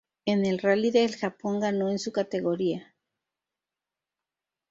[0.25, 2.95] En el rally del Japón ganó en su categoría.